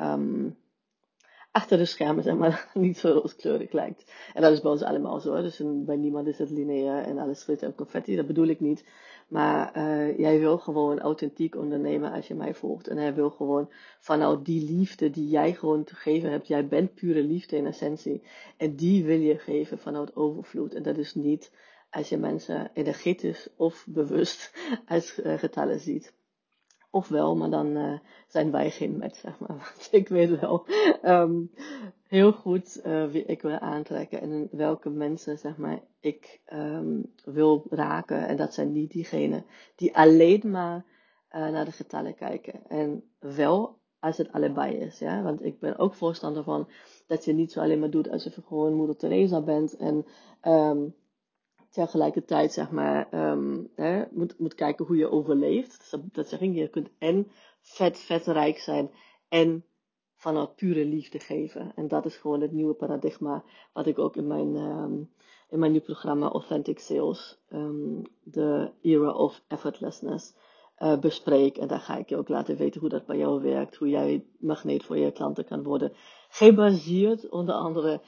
achter 1.53 1.77
de 1.77 1.85
schermen, 1.85 2.23
zeg 2.23 2.35
maar, 2.35 2.69
niet 2.73 2.97
zo 2.97 3.11
rooskleurig 3.11 3.71
lijkt. 3.71 4.11
En 4.33 4.41
dat 4.41 4.51
is 4.51 4.61
bij 4.61 4.71
ons 4.71 4.81
allemaal 4.81 5.19
zo. 5.19 5.41
Dus 5.41 5.61
bij 5.65 5.95
niemand 5.95 6.27
is 6.27 6.37
het 6.37 6.49
lineair 6.49 7.03
en 7.03 7.17
alles 7.17 7.39
schittert 7.39 7.71
en 7.71 7.77
confetti, 7.77 8.15
dat 8.15 8.27
bedoel 8.27 8.47
ik 8.47 8.59
niet. 8.59 8.85
Maar 9.33 9.77
uh, 9.77 10.17
jij 10.17 10.39
wil 10.39 10.57
gewoon 10.57 10.99
authentiek 10.99 11.55
ondernemen 11.55 12.11
als 12.11 12.27
je 12.27 12.35
mij 12.35 12.53
volgt. 12.53 12.87
En 12.87 12.97
hij 12.97 13.13
wil 13.13 13.29
gewoon 13.29 13.69
vanuit 13.99 14.45
die 14.45 14.71
liefde 14.71 15.09
die 15.09 15.27
jij 15.27 15.53
gewoon 15.53 15.83
te 15.83 15.95
geven 15.95 16.31
hebt. 16.31 16.47
Jij 16.47 16.67
bent 16.67 16.93
pure 16.93 17.23
liefde 17.23 17.57
in 17.57 17.65
essentie. 17.65 18.23
En 18.57 18.75
die 18.75 19.03
wil 19.03 19.19
je 19.19 19.37
geven 19.37 19.77
vanuit 19.77 20.15
overvloed. 20.15 20.73
En 20.73 20.83
dat 20.83 20.97
is 20.97 21.15
niet 21.15 21.51
als 21.89 22.09
je 22.09 22.17
mensen 22.17 22.71
energetisch 22.73 23.49
of 23.55 23.85
bewust 23.89 24.53
als 24.87 25.19
uh, 25.19 25.37
getallen 25.37 25.79
ziet. 25.79 26.13
Ofwel, 26.89 27.35
maar 27.35 27.49
dan 27.49 27.77
uh, 27.77 27.99
zijn 28.27 28.51
wij 28.51 28.71
geen 28.71 28.97
match, 28.97 29.17
zeg 29.17 29.39
maar. 29.39 29.57
Want 29.75 29.87
ik 29.91 30.07
weet 30.07 30.39
wel 30.39 30.67
um, 31.03 31.51
heel 32.13 32.31
goed 32.31 32.81
uh, 32.85 33.05
wie 33.05 33.25
ik 33.25 33.41
wil 33.41 33.59
aantrekken 33.59 34.21
en 34.21 34.47
welke 34.51 34.89
mensen, 34.89 35.37
zeg 35.37 35.57
maar, 35.57 35.81
ik 35.99 36.41
um, 36.53 37.13
wil 37.23 37.65
raken. 37.69 38.27
En 38.27 38.37
dat 38.37 38.53
zijn 38.53 38.71
niet 38.71 38.91
diegenen 38.91 39.45
die 39.75 39.95
alleen 39.95 40.51
maar 40.51 40.85
uh, 41.31 41.49
naar 41.49 41.65
de 41.65 41.71
getallen 41.71 42.15
kijken. 42.15 42.67
En 42.67 43.03
wel 43.19 43.79
als 43.99 44.17
het 44.17 44.31
allebei 44.31 44.75
is, 44.75 44.99
ja. 44.99 45.21
Want 45.21 45.43
ik 45.43 45.59
ben 45.59 45.77
ook 45.77 45.93
voorstander 45.93 46.43
van 46.43 46.69
dat 47.07 47.25
je 47.25 47.33
niet 47.33 47.51
zo 47.51 47.59
alleen 47.59 47.79
maar 47.79 47.89
doet 47.89 48.09
alsof 48.09 48.35
je 48.35 48.41
gewoon 48.41 48.73
moeder 48.73 48.95
Teresa 48.95 49.41
bent 49.41 49.75
en 49.77 50.05
um, 50.41 50.95
tegelijkertijd 51.69 52.53
zeg 52.53 52.71
maar 52.71 53.31
um, 53.31 53.69
hè, 53.75 54.03
moet, 54.11 54.39
moet 54.39 54.55
kijken 54.55 54.85
hoe 54.85 54.97
je 54.97 55.11
overleeft. 55.11 55.91
Dat, 55.91 56.01
dat 56.11 56.29
zeg 56.29 56.41
ik, 56.41 56.53
je 56.53 56.69
kunt 56.69 56.89
en 56.97 57.27
vet, 57.61 57.97
vet 57.99 58.25
rijk 58.25 58.57
zijn 58.57 58.89
en 59.29 59.65
vanuit 60.23 60.55
pure 60.55 60.85
liefde 60.85 61.19
geven. 61.19 61.71
En 61.75 61.87
dat 61.87 62.05
is 62.05 62.17
gewoon 62.17 62.41
het 62.41 62.51
nieuwe 62.51 62.73
paradigma 62.73 63.43
wat 63.73 63.85
ik 63.85 63.99
ook 63.99 64.15
in 64.15 64.27
mijn, 64.27 64.55
um, 64.55 65.09
in 65.49 65.59
mijn 65.59 65.71
nieuw 65.71 65.81
programma 65.81 66.29
Authentic 66.29 66.79
Sales, 66.79 67.39
um, 67.49 68.01
The 68.31 68.71
Era 68.81 69.11
of 69.11 69.41
Effortlessness, 69.47 70.33
uh, 70.79 70.99
bespreek. 70.99 71.57
En 71.57 71.67
daar 71.67 71.79
ga 71.79 71.97
ik 71.97 72.09
je 72.09 72.17
ook 72.17 72.29
laten 72.29 72.57
weten 72.57 72.79
hoe 72.79 72.89
dat 72.89 73.05
bij 73.05 73.17
jou 73.17 73.41
werkt, 73.41 73.75
hoe 73.75 73.89
jij 73.89 74.25
magneet 74.39 74.83
voor 74.83 74.97
je 74.97 75.11
klanten 75.11 75.45
kan 75.45 75.63
worden. 75.63 75.93
Gebaseerd 76.29 77.29
onder 77.29 77.55
andere 77.55 78.01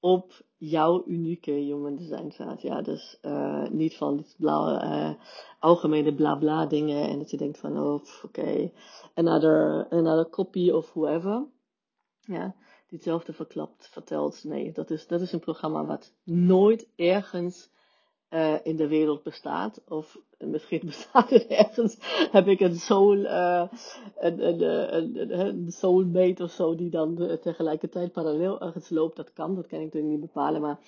op 0.00 0.42
jouw 0.56 1.02
unieke 1.06 1.50
human 1.50 1.96
design. 1.96 2.32
Ja, 2.58 2.82
dus 2.82 3.18
uh, 3.22 3.68
niet 3.68 3.96
van 3.96 4.16
dit 4.16 4.34
blauwe, 4.38 4.82
uh, 4.82 5.10
algemene 5.58 6.14
bla 6.14 6.34
bla 6.34 6.66
dingen. 6.66 7.08
En 7.08 7.18
dat 7.18 7.30
je 7.30 7.36
denkt 7.36 7.58
van, 7.58 7.78
oh, 7.78 8.02
oké, 8.24 8.70
another, 9.14 9.86
another 9.90 10.30
copy 10.30 10.70
of 10.70 10.92
whoever. 10.92 11.52
Ja, 12.26 12.54
die 12.86 12.98
hetzelfde 12.98 13.32
verklapt, 13.32 13.88
vertelt. 13.88 14.44
Nee, 14.44 14.72
dat 14.72 14.90
is, 14.90 15.06
dat 15.06 15.20
is 15.20 15.32
een 15.32 15.40
programma 15.40 15.84
wat 15.84 16.12
nooit 16.22 16.88
ergens 16.96 17.70
uh, 18.30 18.54
in 18.62 18.76
de 18.76 18.88
wereld 18.88 19.22
bestaat. 19.22 19.82
Of 19.88 20.18
misschien 20.38 20.80
bestaat 20.84 21.30
er 21.30 21.50
ergens, 21.50 21.96
heb 22.30 22.46
ik 22.46 22.60
een 22.60 22.76
soul, 22.76 23.16
uh, 23.16 23.68
een, 24.16 24.46
een, 24.46 25.40
een, 25.40 25.72
soulmate 25.72 26.42
of 26.42 26.50
zo, 26.50 26.74
die 26.74 26.90
dan 26.90 27.38
tegelijkertijd 27.40 28.12
parallel 28.12 28.60
ergens 28.60 28.90
loopt. 28.90 29.16
Dat 29.16 29.32
kan, 29.32 29.54
dat 29.54 29.66
kan 29.66 29.78
ik 29.78 29.84
natuurlijk 29.84 30.12
niet 30.12 30.32
bepalen. 30.32 30.60
Maar 30.60 30.78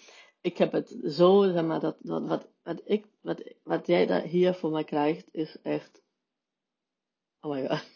ik 0.40 0.58
heb 0.58 0.72
het 0.72 0.96
zo, 1.04 1.42
zeg 1.42 1.64
maar, 1.64 1.80
dat, 1.80 1.96
dat 2.00 2.26
wat, 2.26 2.48
wat, 2.62 2.80
ik, 2.84 3.06
wat, 3.20 3.42
wat 3.62 3.86
jij 3.86 4.06
daar 4.06 4.22
hier 4.22 4.54
voor 4.54 4.70
mij 4.70 4.84
krijgt, 4.84 5.28
is 5.32 5.56
echt. 5.62 6.02
Oh 7.40 7.50
my 7.50 7.68
god. 7.68 7.95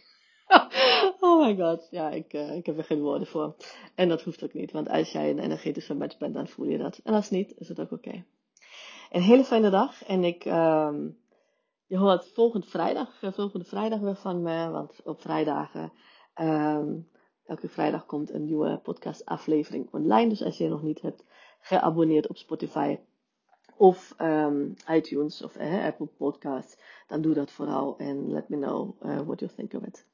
oh 1.20 1.46
my 1.46 1.56
god, 1.56 1.88
ja, 1.90 2.10
ik, 2.10 2.32
uh, 2.32 2.56
ik 2.56 2.66
heb 2.66 2.78
er 2.78 2.84
geen 2.84 3.00
woorden 3.00 3.26
voor. 3.26 3.54
En 3.94 4.08
dat 4.08 4.22
hoeft 4.22 4.44
ook 4.44 4.52
niet, 4.52 4.72
want 4.72 4.88
als 4.88 5.12
jij 5.12 5.30
een 5.30 5.38
energetische 5.38 5.94
match 5.94 6.18
bent, 6.18 6.34
dan 6.34 6.48
voel 6.48 6.66
je 6.66 6.78
dat. 6.78 7.00
En 7.04 7.14
als 7.14 7.30
niet, 7.30 7.54
is 7.58 7.68
het 7.68 7.80
ook 7.80 7.92
oké. 7.92 8.24
Een 9.10 9.22
hele 9.22 9.44
fijne 9.44 9.70
dag 9.70 10.04
en 10.04 10.24
ik, 10.24 10.44
um, 10.44 11.18
je 11.86 11.98
hoort 11.98 12.28
volgende 12.32 12.66
vrijdag, 12.66 13.22
eh, 13.22 13.32
volgende 13.32 13.64
vrijdag 13.64 14.00
weer 14.00 14.16
van 14.16 14.42
me, 14.42 14.70
want 14.70 15.00
op 15.04 15.20
vrijdagen, 15.20 15.92
um, 16.40 17.08
elke 17.44 17.68
vrijdag 17.68 18.06
komt 18.06 18.30
een 18.30 18.44
nieuwe 18.44 18.78
podcast 18.78 19.24
aflevering 19.24 19.88
online. 19.92 20.28
Dus 20.28 20.42
als 20.42 20.58
je 20.58 20.68
nog 20.68 20.82
niet 20.82 21.00
hebt 21.00 21.24
geabonneerd 21.60 22.28
op 22.28 22.36
Spotify 22.36 22.98
of 23.76 24.14
um, 24.18 24.74
iTunes 24.88 25.42
of 25.42 25.56
uh, 25.56 25.84
Apple 25.84 26.06
Podcasts, 26.06 26.76
dan 27.06 27.20
doe 27.20 27.34
dat 27.34 27.50
vooral 27.50 27.98
en 27.98 28.30
let 28.30 28.48
me 28.48 28.56
know 28.56 28.94
what 29.00 29.40
you 29.40 29.52
think 29.56 29.72
of 29.74 29.82
it. 29.82 30.09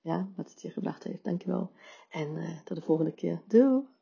Ja, 0.00 0.28
wat 0.36 0.50
het 0.50 0.62
je 0.62 0.70
gebracht 0.70 1.04
heeft. 1.04 1.24
Dankjewel. 1.24 1.70
En 2.08 2.36
uh, 2.36 2.60
tot 2.64 2.76
de 2.76 2.82
volgende 2.82 3.12
keer. 3.12 3.42
Doei! 3.46 3.97